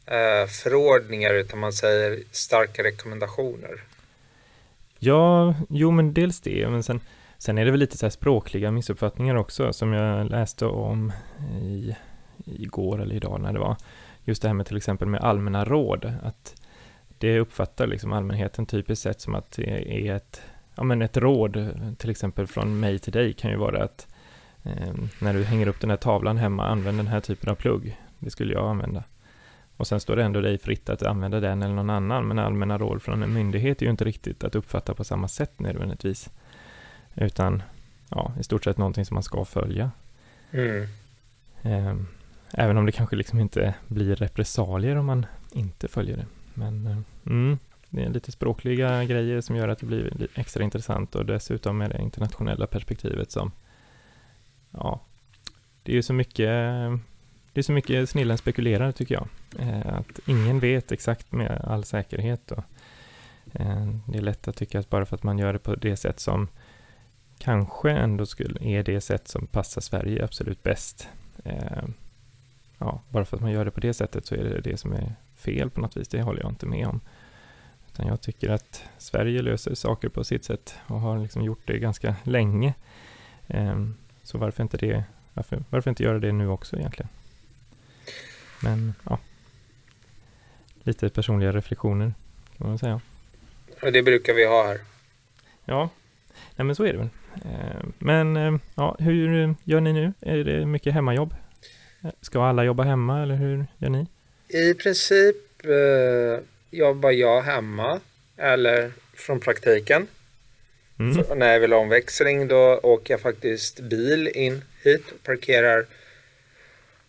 eh, 0.07 0.47
förordningar 0.49 1.35
utan 1.35 1.59
man 1.59 1.73
säger 1.73 2.23
starka 2.31 2.83
rekommendationer. 2.83 3.83
Ja, 4.99 5.55
jo 5.69 5.91
men 5.91 6.15
dels 6.15 6.41
det, 6.41 6.69
men 6.71 6.83
sen, 6.83 7.01
sen 7.39 7.59
är 7.59 7.65
det 7.65 7.71
väl 7.71 7.81
lite 7.81 7.99
så 7.99 8.07
här 8.07 8.11
språkliga 8.11 8.71
missuppfattningar 8.71 9.35
också 9.35 9.73
som 9.73 9.93
jag 9.93 10.31
läste 10.31 10.67
om 10.67 11.13
i, 11.63 11.97
igår 12.45 13.03
eller 13.03 13.15
idag 13.15 13.41
när 13.41 13.53
det 13.53 13.59
var. 13.59 13.77
Just 14.25 14.43
det 14.43 14.49
här 14.49 14.55
med 14.55 14.67
till 14.67 14.77
exempel 14.77 15.09
med 15.09 15.21
allmänna 15.21 15.65
råd, 15.65 16.13
att 16.23 16.55
det 17.23 17.39
uppfattar 17.39 17.87
liksom 17.87 18.13
allmänheten 18.13 18.67
typiskt 18.67 19.03
sett 19.03 19.21
som 19.21 19.35
att 19.35 19.51
det 19.51 20.07
är 20.07 20.15
ett, 20.15 20.43
ja 20.75 20.83
men 20.83 21.03
ett 21.03 21.17
råd, 21.17 21.69
till 21.99 22.11
exempel 22.11 22.47
från 22.47 22.81
mig 22.81 22.99
till 22.99 23.13
dig 23.13 23.33
kan 23.33 23.51
ju 23.51 23.57
vara 23.57 23.85
att 23.85 24.07
eh, 24.63 24.95
när 25.19 25.35
du 25.35 25.45
hänger 25.45 25.67
upp 25.67 25.81
den 25.81 25.91
här 25.91 25.97
tavlan 25.97 26.37
hemma, 26.37 26.67
använd 26.67 26.99
den 26.99 27.07
här 27.07 27.21
typen 27.21 27.51
av 27.51 27.55
plugg. 27.55 27.99
Det 28.19 28.31
skulle 28.31 28.53
jag 28.53 28.71
använda. 28.71 29.05
Och 29.77 29.87
sen 29.87 30.01
står 30.01 30.17
det 30.17 30.25
ändå 30.25 30.41
dig 30.41 30.59
fritt 30.59 30.89
att 30.89 31.03
använda 31.03 31.41
den 31.41 31.63
eller 31.63 31.75
någon 31.75 31.91
annan, 31.91 32.29
men 32.29 32.39
allmänna 32.39 32.79
råd 32.79 33.03
från 33.03 33.23
en 33.23 33.33
myndighet 33.33 33.83
är 33.83 33.87
ju 33.87 33.91
inte 33.91 34.05
riktigt 34.05 34.45
att 34.45 34.55
uppfatta 34.55 34.95
på 34.95 35.05
samma 35.05 35.29
sätt 35.29 35.61
nödvändigtvis. 35.61 36.31
Utan, 37.15 37.63
ja, 38.09 38.33
i 38.41 38.43
stort 38.43 38.65
sett 38.65 38.79
någonting 38.79 39.05
som 39.05 39.15
man 39.15 39.23
ska 39.23 39.45
följa. 39.45 39.91
Mm. 40.51 40.83
Eh, 41.63 41.95
även 42.51 42.77
om 42.77 42.87
det 42.87 42.93
kanske 42.93 43.17
liksom 43.17 43.41
inte 43.41 43.75
blir 43.89 44.17
repressalier 44.17 44.97
om 44.97 45.07
man 45.07 45.27
inte 45.53 45.89
följer 45.89 46.17
det. 46.17 46.27
Men 46.55 46.87
eh, 46.87 46.99
mm, 47.27 47.59
det 47.91 48.05
är 48.05 48.11
lite 48.11 48.33
språkliga 48.33 49.05
grejer 49.05 49.41
som 49.41 49.57
gör 49.57 49.69
att 49.69 49.79
det 49.79 49.87
blir 49.87 50.29
extra 50.35 50.63
intressant 50.65 51.15
och 51.15 51.27
dessutom 51.27 51.79
med 51.79 51.91
det 51.91 52.03
internationella 52.03 52.67
perspektivet 52.67 53.31
som 53.31 53.53
ja, 54.71 55.01
det 55.83 55.93
är 55.93 55.97
ju 55.97 56.03
så 56.03 56.13
mycket, 56.13 56.49
det 57.53 57.61
är 57.61 57.63
så 57.63 57.73
mycket 57.73 58.11
snillen 58.11 58.39
spekulerar 58.39 58.93
tycker 58.93 59.15
jag. 59.15 59.29
Eh, 59.59 59.95
att 59.95 60.21
ingen 60.27 60.61
vet 60.61 60.93
exakt 60.93 61.33
med 61.33 61.61
all 61.65 61.85
säkerhet. 61.85 62.51
Och, 62.51 62.65
eh, 63.53 63.87
det 64.09 64.19
är 64.19 64.23
lätt 64.23 64.49
att 64.49 64.57
tycka 64.57 64.79
att 64.79 64.91
bara 64.91 65.07
för 65.07 65.17
att 65.17 65.23
man 65.23 65.39
gör 65.39 65.53
det 65.53 65.59
på 65.59 65.75
det 65.75 65.97
sätt 65.97 66.21
som 66.21 66.49
kanske 67.39 67.91
ändå 67.91 68.27
skulle, 68.27 68.65
är 68.65 68.83
det 68.83 69.01
sätt 69.01 69.29
som 69.29 69.47
passar 69.47 69.81
Sverige 69.81 70.25
absolut 70.25 70.63
bäst. 70.63 71.09
Eh, 71.45 71.85
ja, 72.79 73.01
bara 73.09 73.25
för 73.25 73.37
att 73.37 73.43
man 73.43 73.53
gör 73.53 73.65
det 73.65 73.71
på 73.71 73.81
det 73.81 73.95
sättet 73.95 74.27
så 74.27 74.35
är 74.35 74.45
det 74.45 74.61
det 74.61 74.77
som 74.77 74.93
är 74.93 75.15
fel 75.43 75.71
på 75.71 75.81
något 75.81 75.97
vis. 75.97 76.09
Det 76.09 76.23
håller 76.23 76.41
jag 76.41 76.51
inte 76.51 76.67
med 76.67 76.87
om. 76.87 77.01
Utan 77.93 78.07
jag 78.07 78.21
tycker 78.21 78.51
att 78.51 78.85
Sverige 78.99 79.43
löser 79.43 79.75
saker 79.75 80.09
på 80.09 80.25
sitt 80.25 80.45
sätt 80.45 80.75
och 80.87 81.01
har 81.01 81.19
liksom 81.19 81.43
gjort 81.43 81.67
det 81.67 81.79
ganska 81.79 82.17
länge. 82.23 82.75
Så 84.23 84.39
varför 84.39 84.63
inte, 84.63 84.77
det, 84.77 85.05
varför, 85.35 85.65
varför 85.71 85.91
inte 85.91 86.03
göra 86.03 86.19
det 86.19 86.33
nu 86.33 86.49
också 86.49 86.77
egentligen? 86.77 87.09
Men 88.63 88.95
ja, 89.09 89.19
lite 90.83 91.09
personliga 91.09 91.53
reflektioner 91.53 92.15
kan 92.59 92.69
man 92.69 92.79
säga. 92.79 93.01
Och 93.83 93.93
det 93.93 94.03
brukar 94.03 94.35
vi 94.35 94.47
ha 94.47 94.67
här. 94.67 94.81
Ja, 95.65 95.89
nej 96.57 96.65
men 96.65 96.77
så 96.77 96.85
är 96.85 96.93
det 96.93 96.99
väl. 96.99 97.09
Eh, 97.45 97.83
men 97.99 98.37
eh, 98.37 98.55
ja, 98.75 98.97
hur 98.99 99.55
gör 99.65 99.81
ni 99.81 99.93
nu? 99.93 100.13
Är 100.21 100.45
det 100.45 100.67
mycket 100.67 100.95
hemmajobb? 100.95 101.35
Ska 102.21 102.45
alla 102.45 102.65
jobba 102.65 102.83
hemma 102.83 103.23
eller 103.23 103.35
hur 103.35 103.67
gör 103.79 103.91
ni? 103.91 104.07
I 104.53 104.75
princip 104.75 105.37
eh, 105.65 106.45
jobbar 106.71 107.11
jag 107.11 107.43
hemma 107.43 108.01
eller 108.37 108.93
från 109.15 109.41
praktiken. 109.41 110.07
Mm. 110.99 111.39
när 111.39 111.53
jag 111.53 111.61
vill 111.61 111.73
ha 111.73 111.79
omväxling 111.79 112.49
då 112.49 112.81
åker 112.83 113.15
jag 113.15 113.21
faktiskt 113.21 113.81
bil 113.81 114.29
in 114.29 114.65
hit 114.83 115.03
och 115.13 115.23
parkerar 115.23 115.87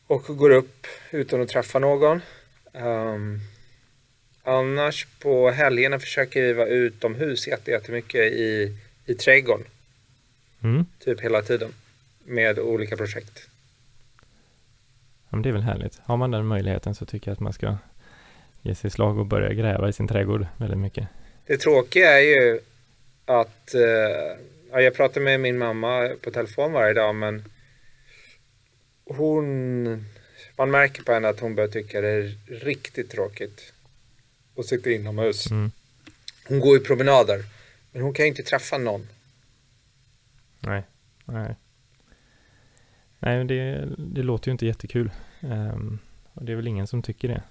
och 0.07 0.37
går 0.37 0.49
upp 0.49 0.87
utan 1.11 1.41
att 1.41 1.49
träffa 1.49 1.79
någon. 1.79 2.21
Um, 2.71 3.39
annars 4.43 5.07
på 5.19 5.49
helgerna 5.51 5.99
försöker 5.99 6.41
vi 6.41 6.53
vara 6.53 6.67
utomhus 6.67 7.47
jättemycket 7.47 8.33
i, 8.33 8.77
i 9.05 9.13
trädgården. 9.13 9.65
Mm. 10.63 10.85
Typ 10.99 11.21
hela 11.21 11.41
tiden. 11.41 11.73
Med 12.25 12.59
olika 12.59 12.97
projekt. 12.97 13.47
Men 15.33 15.41
det 15.41 15.49
är 15.49 15.53
väl 15.53 15.61
härligt. 15.61 15.99
Har 16.03 16.17
man 16.17 16.31
den 16.31 16.45
möjligheten 16.45 16.95
så 16.95 17.05
tycker 17.05 17.31
jag 17.31 17.33
att 17.33 17.39
man 17.39 17.53
ska 17.53 17.77
ge 18.61 18.75
sig 18.75 18.89
slag 18.89 19.17
och 19.17 19.25
börja 19.25 19.53
gräva 19.53 19.89
i 19.89 19.93
sin 19.93 20.07
trädgård 20.07 20.47
väldigt 20.57 20.79
mycket. 20.79 21.07
Det 21.45 21.57
tråkiga 21.57 22.19
är 22.19 22.23
ju 22.23 22.59
att 23.25 23.73
eh, 23.73 23.81
ja, 24.71 24.81
jag 24.81 24.95
pratar 24.95 25.21
med 25.21 25.39
min 25.39 25.57
mamma 25.57 26.09
på 26.21 26.31
telefon 26.31 26.71
varje 26.71 26.93
dag 26.93 27.15
men 27.15 27.43
hon 29.05 29.83
man 30.57 30.71
märker 30.71 31.03
på 31.03 31.13
henne 31.13 31.29
att 31.29 31.39
hon 31.39 31.55
börjar 31.55 31.69
tycka 31.69 32.01
det 32.01 32.09
är 32.09 32.37
riktigt 32.47 33.09
tråkigt 33.09 33.73
att 34.57 34.65
sitta 34.65 34.89
inomhus. 34.89 35.51
Mm. 35.51 35.71
Hon 36.47 36.59
går 36.59 36.77
ju 36.77 36.83
promenader 36.83 37.43
men 37.91 38.01
hon 38.01 38.13
kan 38.13 38.25
ju 38.25 38.29
inte 38.29 38.43
träffa 38.43 38.77
någon. 38.77 39.07
Nej, 40.59 40.83
nej. 41.25 41.55
Nej, 43.25 43.45
det, 43.45 43.87
det 43.97 44.23
låter 44.23 44.47
ju 44.47 44.51
inte 44.51 44.65
jättekul. 44.65 45.11
Um, 45.39 45.99
och 46.33 46.45
det 46.45 46.51
är 46.51 46.55
väl 46.55 46.67
ingen 46.67 46.87
som 46.87 47.01
tycker 47.01 47.27
det. 47.27 47.41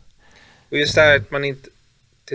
Och 0.70 0.78
just 0.78 0.94
det 0.94 1.00
här 1.00 1.16
att 1.16 1.30
man 1.30 1.44
inte 1.44 1.70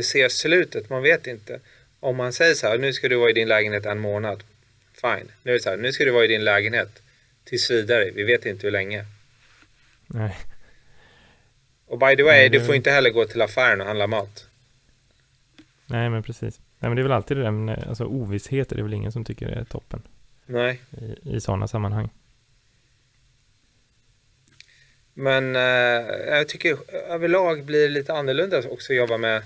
ser 0.03 0.29
slutet, 0.29 0.89
man 0.89 1.03
vet 1.03 1.27
inte 1.27 1.59
om 1.99 2.15
man 2.15 2.33
säger 2.33 2.53
så 2.53 2.67
här, 2.67 2.77
nu 2.77 2.93
ska 2.93 3.09
du 3.09 3.15
vara 3.15 3.29
i 3.29 3.33
din 3.33 3.47
lägenhet 3.47 3.85
en 3.85 3.99
månad. 3.99 4.43
Fine. 5.01 5.31
Nu 5.43 5.51
är 5.51 5.53
det 5.53 5.59
så 5.59 5.69
här, 5.69 5.77
nu 5.77 5.91
ska 5.91 6.05
du 6.05 6.11
vara 6.11 6.23
i 6.23 6.27
din 6.27 6.43
lägenhet 6.43 7.01
tills 7.43 7.71
vidare. 7.71 8.11
Vi 8.15 8.23
vet 8.23 8.45
inte 8.45 8.67
hur 8.67 8.71
länge. 8.71 9.05
Nej. 10.07 10.37
Och 11.87 11.99
by 11.99 12.15
the 12.15 12.23
way, 12.23 12.37
Nej, 12.37 12.49
du 12.49 12.65
får 12.65 12.75
inte 12.75 12.91
heller 12.91 13.09
gå 13.09 13.25
till 13.25 13.41
affären 13.41 13.81
och 13.81 13.87
handla 13.87 14.07
mat. 14.07 14.47
Nej, 15.85 16.09
men 16.09 16.23
precis. 16.23 16.59
Nej, 16.79 16.89
men 16.89 16.95
det 16.95 17.01
är 17.01 17.03
väl 17.03 17.11
alltid 17.11 17.37
det 17.37 17.43
där 17.43 17.51
med 17.51 17.85
alltså, 17.87 18.05
ovisshet, 18.05 18.69
det 18.69 18.79
är 18.79 18.83
väl 18.83 18.93
ingen 18.93 19.11
som 19.11 19.25
tycker 19.25 19.45
det 19.45 19.55
är 19.55 19.63
toppen. 19.63 20.01
Nej. 20.45 20.81
I, 21.01 21.35
i 21.35 21.41
sådana 21.41 21.67
sammanhang. 21.67 22.09
Men 25.19 25.55
eh, 25.55 25.61
jag 26.27 26.47
tycker 26.47 26.77
överlag 26.93 27.63
blir 27.63 27.81
det 27.81 27.87
lite 27.87 28.13
annorlunda 28.13 28.69
också 28.69 28.93
att 28.93 28.97
jobba 28.97 29.17
med 29.17 29.43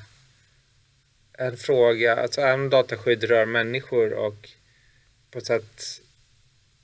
en 1.34 1.58
fråga, 1.58 2.16
alltså 2.16 2.42
även 2.42 2.60
om 2.60 2.70
dataskydd 2.70 3.24
rör 3.24 3.46
människor 3.46 4.14
och 4.14 4.50
på 5.32 5.38
ett 5.38 5.46
sätt 5.46 6.02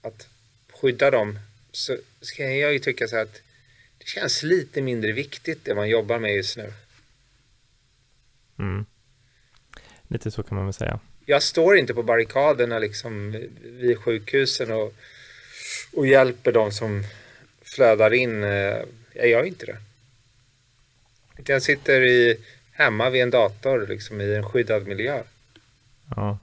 att 0.01 0.27
skydda 0.73 1.11
dem 1.11 1.39
så 1.71 1.97
ska 2.21 2.53
jag 2.53 2.73
ju 2.73 2.79
tycka 2.79 3.07
så 3.07 3.17
att 3.17 3.41
det 3.97 4.07
känns 4.07 4.43
lite 4.43 4.81
mindre 4.81 5.11
viktigt 5.11 5.65
det 5.65 5.75
man 5.75 5.89
jobbar 5.89 6.19
med 6.19 6.35
just 6.35 6.57
nu. 6.57 6.73
Mm. 8.59 8.85
Lite 10.07 10.31
så 10.31 10.43
kan 10.43 10.55
man 10.55 10.65
väl 10.65 10.73
säga. 10.73 10.99
Jag 11.25 11.43
står 11.43 11.77
inte 11.77 11.93
på 11.93 12.03
barrikaderna 12.03 12.79
liksom 12.79 13.31
vid 13.61 13.97
sjukhusen 13.97 14.71
och, 14.71 14.93
och 15.93 16.07
hjälper 16.07 16.51
de 16.51 16.71
som 16.71 17.03
flödar 17.77 18.13
in. 18.13 18.43
Eh, 18.43 18.81
jag 19.13 19.27
gör 19.27 19.43
inte 19.43 19.65
det. 19.65 19.77
Jag 21.45 21.61
sitter 21.61 22.01
i 22.01 22.37
hemma 22.71 23.09
vid 23.09 23.23
en 23.23 23.29
dator 23.29 23.87
liksom 23.87 24.21
i 24.21 24.35
en 24.35 24.43
skyddad 24.43 24.87
miljö. 24.87 25.23
Ja. 26.15 26.37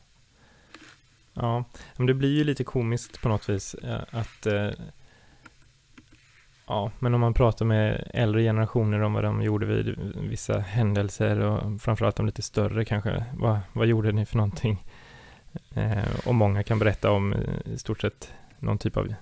Ja, 1.34 1.64
men 1.96 2.06
det 2.06 2.14
blir 2.14 2.36
ju 2.36 2.44
lite 2.44 2.64
komiskt 2.64 3.20
på 3.20 3.28
något 3.28 3.48
vis 3.48 3.74
eh, 3.74 4.00
att 4.10 4.46
eh, 4.46 4.70
Ja, 6.66 6.90
men 6.98 7.14
om 7.14 7.20
man 7.20 7.34
pratar 7.34 7.64
med 7.64 8.10
äldre 8.14 8.42
generationer 8.42 9.00
om 9.00 9.12
vad 9.12 9.24
de 9.24 9.42
gjorde 9.42 9.66
vid 9.66 9.98
vissa 10.30 10.58
händelser 10.58 11.40
och 11.40 11.82
framförallt 11.82 12.16
de 12.16 12.26
lite 12.26 12.42
större 12.42 12.84
kanske. 12.84 13.24
Vad, 13.34 13.58
vad 13.72 13.86
gjorde 13.86 14.12
ni 14.12 14.26
för 14.26 14.36
någonting? 14.36 14.84
Eh, 15.74 16.26
och 16.26 16.34
många 16.34 16.62
kan 16.62 16.78
berätta 16.78 17.10
om 17.10 17.34
i 17.74 17.78
stort 17.78 18.00
sett 18.00 18.32
någon 18.58 18.78
typ 18.78 18.96
av 18.96 19.14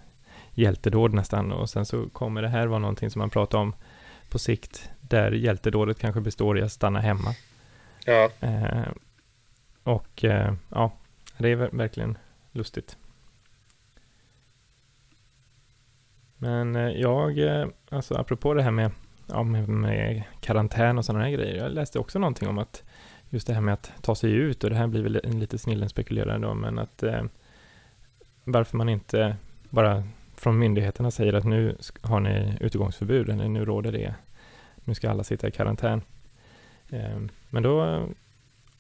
hjältedåd 0.54 1.14
nästan 1.14 1.52
och 1.52 1.70
sen 1.70 1.86
så 1.86 2.08
kommer 2.08 2.42
det 2.42 2.48
här 2.48 2.66
vara 2.66 2.78
någonting 2.78 3.10
som 3.10 3.18
man 3.18 3.30
pratar 3.30 3.58
om 3.58 3.74
på 4.28 4.38
sikt 4.38 4.90
där 5.00 5.32
hjältedådet 5.32 5.98
kanske 5.98 6.20
består 6.20 6.58
i 6.58 6.62
att 6.62 6.72
stanna 6.72 7.00
hemma. 7.00 7.34
Ja. 8.06 8.30
Eh, 8.40 8.88
och 9.82 10.24
eh, 10.24 10.54
ja, 10.68 10.92
det 11.38 11.48
är 11.48 11.56
verkligen 11.56 12.18
lustigt. 12.52 12.96
Men 16.36 16.76
eh, 16.76 16.88
jag, 16.88 17.38
eh, 17.38 17.66
alltså 17.88 18.14
apropå 18.14 18.54
det 18.54 18.62
här 18.62 18.70
med, 18.70 18.90
ja, 19.26 19.42
med, 19.42 19.68
med 19.68 20.22
karantän 20.40 20.98
och 20.98 21.04
sådana 21.04 21.24
här 21.24 21.30
grejer. 21.30 21.56
Jag 21.56 21.72
läste 21.72 21.98
också 21.98 22.18
någonting 22.18 22.48
om 22.48 22.58
att 22.58 22.82
just 23.28 23.46
det 23.46 23.54
här 23.54 23.60
med 23.60 23.74
att 23.74 23.92
ta 24.00 24.14
sig 24.14 24.32
ut 24.32 24.64
och 24.64 24.70
det 24.70 24.76
här 24.76 24.86
blir 24.86 25.02
väl 25.02 25.20
lite 25.24 25.58
snillen 25.58 25.88
spekulerar 25.88 26.38
då, 26.38 26.54
men 26.54 26.78
att 26.78 27.02
eh, 27.02 27.22
varför 28.44 28.76
man 28.76 28.88
inte 28.88 29.36
bara 29.70 30.04
från 30.42 30.58
myndigheterna 30.58 31.10
säger 31.10 31.32
att 31.32 31.44
nu 31.44 31.76
har 32.00 32.20
ni 32.20 32.56
utegångsförbud 32.60 33.28
eller 33.28 33.48
nu 33.48 33.64
råder 33.64 33.92
det. 33.92 34.14
Nu 34.84 34.94
ska 34.94 35.10
alla 35.10 35.24
sitta 35.24 35.48
i 35.48 35.50
karantän. 35.50 36.02
Eh, 36.90 37.20
men 37.50 37.62
då, 37.62 38.06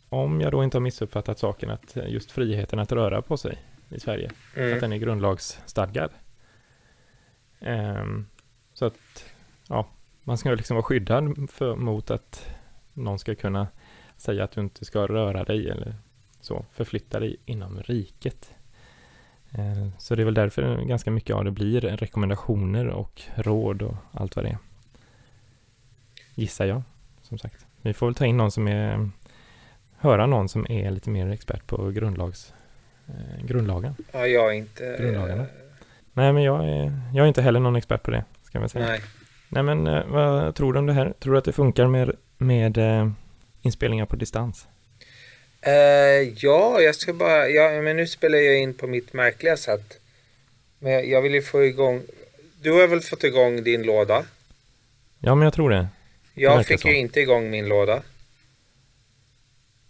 om 0.08 0.40
jag 0.40 0.52
då 0.52 0.64
inte 0.64 0.76
har 0.76 0.82
missuppfattat 0.82 1.38
saken, 1.38 1.70
att 1.70 1.96
just 2.08 2.30
friheten 2.30 2.78
att 2.78 2.92
röra 2.92 3.22
på 3.22 3.36
sig 3.36 3.58
i 3.88 4.00
Sverige, 4.00 4.30
Mm. 4.56 4.74
att 4.74 4.80
den 4.80 4.92
är 4.92 4.96
grundlagsstadgad. 4.96 6.10
Ehm, 7.60 8.26
så 8.74 8.84
att, 8.84 9.24
ja, 9.68 9.86
man 10.22 10.38
ska 10.38 10.50
liksom 10.50 10.74
vara 10.74 10.84
skyddad 10.84 11.50
för, 11.50 11.76
mot 11.76 12.10
att 12.10 12.46
någon 12.92 13.18
ska 13.18 13.34
kunna 13.34 13.66
säga 14.16 14.44
att 14.44 14.52
du 14.52 14.60
inte 14.60 14.84
ska 14.84 15.06
röra 15.06 15.44
dig 15.44 15.70
eller 15.70 15.94
så, 16.40 16.64
förflytta 16.72 17.20
dig 17.20 17.36
inom 17.44 17.82
riket. 17.82 18.54
Ehm, 19.54 19.92
så 19.98 20.14
det 20.14 20.22
är 20.22 20.24
väl 20.24 20.34
därför 20.34 20.82
ganska 20.84 21.10
mycket 21.10 21.36
av 21.36 21.44
det 21.44 21.50
blir 21.50 21.80
rekommendationer 21.80 22.86
och 22.86 23.22
råd 23.34 23.82
och 23.82 23.94
allt 24.12 24.36
vad 24.36 24.44
det 24.44 24.48
är. 24.48 24.58
Gissar 26.34 26.64
jag, 26.64 26.82
som 27.22 27.38
sagt. 27.38 27.66
Vi 27.82 27.92
får 27.94 28.06
väl 28.06 28.14
ta 28.14 28.26
in 28.26 28.36
någon 28.36 28.50
som 28.50 28.68
är, 28.68 29.10
höra 29.96 30.26
någon 30.26 30.48
som 30.48 30.66
är 30.70 30.90
lite 30.90 31.10
mer 31.10 31.28
expert 31.28 31.66
på 31.66 31.90
grundlags, 31.90 32.54
eh, 33.08 33.46
grundlagen. 33.46 33.94
ja, 34.12 34.26
jag 34.26 34.48
är 34.48 34.52
inte... 34.52 34.96
Grundlagarna. 35.00 35.46
Nej, 36.12 36.32
men 36.32 36.42
jag 36.42 36.68
är, 36.68 36.92
jag 37.14 37.24
är 37.24 37.28
inte 37.28 37.42
heller 37.42 37.60
någon 37.60 37.76
expert 37.76 38.02
på 38.02 38.10
det, 38.10 38.24
ska 38.42 38.60
man 38.60 38.68
säga. 38.68 38.86
Nej. 38.86 39.00
Nej, 39.48 39.62
men 39.62 39.86
eh, 39.86 40.06
vad 40.06 40.54
tror 40.54 40.72
du 40.72 40.78
om 40.78 40.86
det 40.86 40.92
här? 40.92 41.14
Tror 41.20 41.32
du 41.32 41.38
att 41.38 41.44
det 41.44 41.52
funkar 41.52 41.86
med, 41.86 42.12
med 42.38 42.78
eh, 42.78 43.10
inspelningar 43.62 44.06
på 44.06 44.16
distans? 44.16 44.68
Eh, 45.62 45.72
ja, 46.36 46.80
jag 46.80 46.94
ska 46.94 47.12
bara... 47.12 47.48
Ja, 47.48 47.82
men 47.82 47.96
nu 47.96 48.06
spelar 48.06 48.38
jag 48.38 48.58
in 48.58 48.74
på 48.74 48.86
mitt 48.86 49.12
märkliga 49.12 49.56
sätt. 49.56 50.00
Men 50.78 51.10
jag, 51.10 51.22
vill 51.22 51.34
ju 51.34 51.42
få 51.42 51.64
igång... 51.64 52.02
Du 52.60 52.72
har 52.72 52.86
väl 52.86 53.00
fått 53.00 53.24
igång 53.24 53.62
din 53.62 53.82
låda? 53.82 54.24
Ja, 55.18 55.34
men 55.34 55.44
jag 55.44 55.54
tror 55.54 55.70
det. 55.70 55.88
Jag 56.34 56.56
verkar 56.56 56.68
fick 56.68 56.80
så. 56.80 56.88
ju 56.88 56.96
inte 56.96 57.20
igång 57.20 57.50
min 57.50 57.68
låda. 57.68 58.02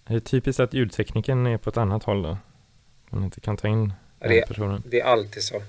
Det 0.06 0.14
är 0.14 0.20
typiskt 0.20 0.60
att 0.60 0.74
ljudtekniken 0.74 1.46
är 1.46 1.58
på 1.58 1.70
ett 1.70 1.76
annat 1.76 2.04
håll 2.04 2.22
då. 2.22 2.38
Man 3.10 3.24
inte 3.24 3.40
kan 3.40 3.56
ta 3.56 3.68
in 3.68 3.92
Ja, 4.20 4.28
den 4.28 4.36
det, 4.36 4.46
personen. 4.48 4.82
det 4.86 5.00
är 5.00 5.04
alltid 5.04 5.42
så. 5.42 5.62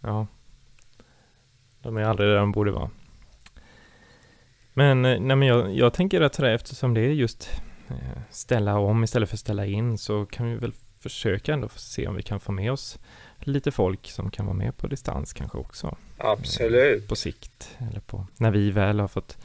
Ja. 0.00 0.26
De 1.82 1.96
är 1.96 2.02
aldrig 2.02 2.28
där 2.28 2.36
de 2.36 2.52
borde 2.52 2.70
vara. 2.70 2.90
Men, 4.74 5.04
eh, 5.04 5.20
nej, 5.20 5.36
men 5.36 5.48
jag, 5.48 5.74
jag 5.76 5.94
tänker 5.94 6.20
att 6.20 6.32
det 6.32 6.52
eftersom 6.52 6.94
det 6.94 7.00
är 7.00 7.08
just 7.08 7.50
ställa 8.30 8.78
om 8.78 9.04
istället 9.04 9.30
för 9.30 9.36
ställa 9.36 9.66
in 9.66 9.98
så 9.98 10.26
kan 10.26 10.50
vi 10.50 10.56
väl 10.56 10.72
försöka 11.00 11.52
ändå 11.52 11.68
se 11.76 12.06
om 12.06 12.14
vi 12.16 12.22
kan 12.22 12.40
få 12.40 12.52
med 12.52 12.72
oss 12.72 12.98
lite 13.40 13.70
folk 13.70 14.10
som 14.10 14.30
kan 14.30 14.46
vara 14.46 14.56
med 14.56 14.76
på 14.76 14.86
distans 14.86 15.32
kanske 15.32 15.58
också. 15.58 15.96
Absolut. 16.18 17.08
På 17.08 17.16
sikt 17.16 17.70
eller 17.90 18.00
på 18.00 18.26
när 18.36 18.50
vi 18.50 18.70
väl 18.70 19.00
har 19.00 19.08
fått 19.08 19.38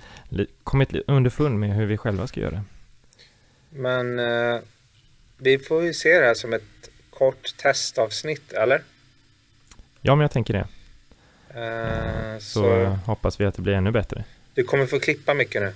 kommit 0.64 0.94
underfund 1.08 1.60
med 1.60 1.76
hur 1.76 1.86
vi 1.86 1.98
själva 1.98 2.28
ska 2.28 2.40
göra. 2.40 2.64
Men 3.70 4.20
eh, 4.20 4.60
vi 5.38 5.60
får 5.60 5.84
ju 5.84 5.94
se 5.94 6.20
det 6.20 6.26
här 6.26 6.34
som 6.34 6.54
ett 6.54 6.90
kort 7.10 7.58
testavsnitt, 7.58 8.52
eller? 8.54 8.82
Ja, 10.02 10.16
men 10.16 10.22
jag 10.22 10.32
tänker 10.32 10.54
det. 10.54 10.68
Eh, 11.60 12.40
Så, 12.40 12.60
så 12.62 12.86
hoppas 13.06 13.40
vi 13.40 13.46
att 13.46 13.56
det 13.56 13.62
blir 13.62 13.74
ännu 13.74 13.92
bättre. 13.92 14.24
du 14.54 14.64
kommer 14.64 14.86
få 14.86 15.00
klippa 15.00 15.34
mycket 15.34 15.62
nu. 15.62 15.74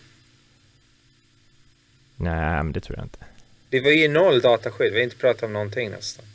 Nej, 2.22 2.64
men 2.64 2.72
det 2.72 2.80
tror 2.80 2.98
jag 2.98 3.06
inte. 3.06 3.20
Det 3.70 3.82
var 3.82 3.92
ju 3.92 4.08
noll 4.08 4.42
dataskydd. 4.42 4.94
Vi 4.94 4.98
har 4.98 5.04
inte 5.04 5.18
pratat 5.18 5.44
om 5.44 5.54
någonting 5.54 5.90
nästan. 5.90 6.26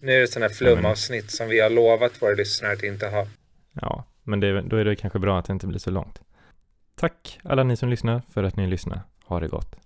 Nu 0.00 0.12
är 0.12 0.20
det 0.20 0.26
sådana 0.26 0.46
här 0.46 0.54
flumavsnitt 0.54 1.30
som 1.30 1.48
vi 1.48 1.60
har 1.60 1.70
lovat 1.70 2.22
våra 2.22 2.34
lyssnare 2.34 2.72
att 2.72 2.82
inte 2.82 3.08
ha. 3.08 3.26
Ja, 3.72 4.04
men 4.22 4.40
det, 4.40 4.60
då 4.60 4.76
är 4.76 4.84
det 4.84 4.96
kanske 4.96 5.18
bra 5.18 5.38
att 5.38 5.44
det 5.44 5.52
inte 5.52 5.66
blir 5.66 5.78
så 5.78 5.90
långt. 5.90 6.20
Tack 6.94 7.38
alla 7.44 7.64
ni 7.64 7.76
som 7.76 7.88
lyssnar 7.88 8.22
för 8.34 8.44
att 8.44 8.56
ni 8.56 8.66
lyssnar. 8.66 9.00
Ha 9.24 9.40
det 9.40 9.48
gott. 9.48 9.76